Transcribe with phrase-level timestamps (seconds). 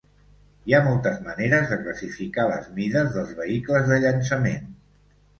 [0.69, 4.73] Hi ha moltes maneres de classificar les mides dels vehicles de llançament.